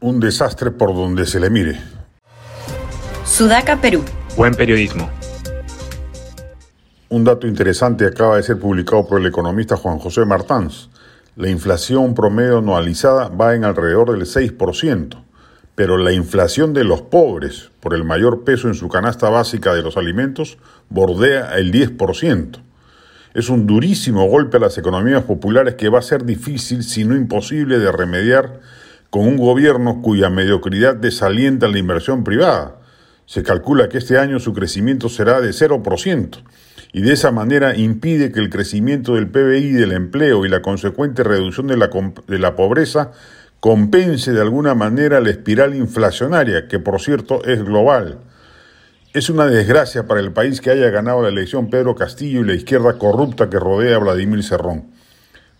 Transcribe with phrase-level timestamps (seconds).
[0.00, 1.80] Un desastre por donde se le mire.
[3.24, 4.04] Sudaca, Perú.
[4.36, 5.10] Buen periodismo.
[7.08, 10.88] Un dato interesante acaba de ser publicado por el economista Juan José Martans.
[11.34, 15.20] La inflación promedio anualizada va en alrededor del 6%,
[15.74, 19.82] pero la inflación de los pobres, por el mayor peso en su canasta básica de
[19.82, 20.58] los alimentos,
[20.90, 22.60] bordea el 10%.
[23.34, 27.16] Es un durísimo golpe a las economías populares que va a ser difícil, si no
[27.16, 28.60] imposible, de remediar
[29.10, 32.76] con un gobierno cuya mediocridad desalienta la inversión privada.
[33.26, 36.42] Se calcula que este año su crecimiento será de 0%
[36.92, 41.22] y de esa manera impide que el crecimiento del PBI, del empleo y la consecuente
[41.22, 41.90] reducción de la,
[42.26, 43.12] de la pobreza
[43.60, 48.20] compense de alguna manera la espiral inflacionaria, que por cierto es global.
[49.12, 52.54] Es una desgracia para el país que haya ganado la elección Pedro Castillo y la
[52.54, 54.97] izquierda corrupta que rodea a Vladimir Cerrón.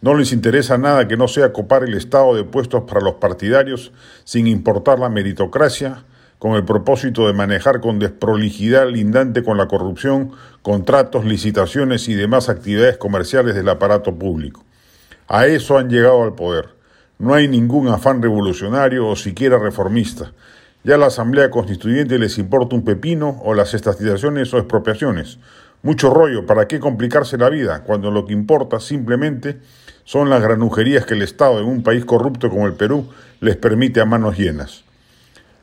[0.00, 3.92] No les interesa nada que no sea copar el estado de puestos para los partidarios
[4.24, 6.04] sin importar la meritocracia,
[6.38, 10.30] con el propósito de manejar con desprolijidad lindante con la corrupción,
[10.62, 14.64] contratos, licitaciones y demás actividades comerciales del aparato público.
[15.26, 16.68] A eso han llegado al poder.
[17.18, 20.32] No hay ningún afán revolucionario o siquiera reformista.
[20.84, 25.40] Ya la Asamblea Constituyente les importa un pepino o las estatizaciones o expropiaciones.
[25.82, 29.58] Mucho rollo, ¿para qué complicarse la vida cuando lo que importa simplemente
[30.04, 33.08] son las granujerías que el Estado en un país corrupto como el Perú
[33.40, 34.84] les permite a manos llenas?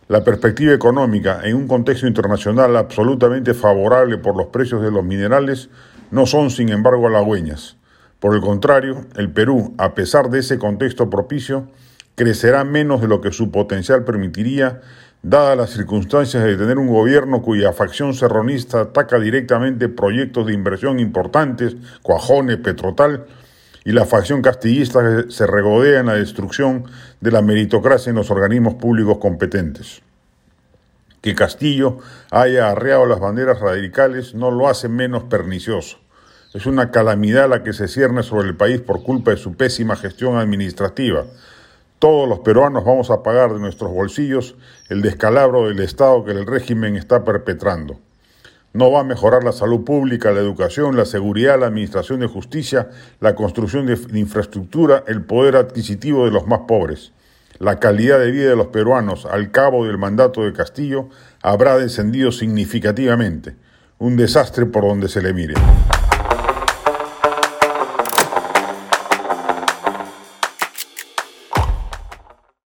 [0.08, 5.69] La perspectiva económica en un contexto internacional absolutamente favorable por los precios de los minerales
[6.11, 7.75] no son, sin embargo, halagüeñas.
[8.19, 11.67] Por el contrario, el Perú, a pesar de ese contexto propicio,
[12.16, 14.81] crecerá menos de lo que su potencial permitiría,
[15.27, 20.99] dadas las circunstancias de tener un gobierno cuya facción serronista ataca directamente proyectos de inversión
[20.99, 23.25] importantes, Cuajone, Petrotal,
[23.83, 26.85] y la facción castillista se regodea en la destrucción
[27.21, 30.03] de la meritocracia en los organismos públicos competentes.
[31.21, 31.97] Que Castillo
[32.30, 35.97] haya arreado las banderas radicales no lo hace menos pernicioso.
[36.53, 39.95] Es una calamidad la que se cierne sobre el país por culpa de su pésima
[39.95, 41.25] gestión administrativa,
[42.00, 44.56] todos los peruanos vamos a pagar de nuestros bolsillos
[44.89, 48.00] el descalabro del Estado que el régimen está perpetrando.
[48.73, 52.89] No va a mejorar la salud pública, la educación, la seguridad, la administración de justicia,
[53.22, 57.14] la construcción de infraestructura, el poder adquisitivo de los más pobres.
[57.58, 61.08] La calidad de vida de los peruanos al cabo del mandato de Castillo
[61.42, 63.56] habrá descendido significativamente.
[63.98, 65.54] Un desastre por donde se le mire.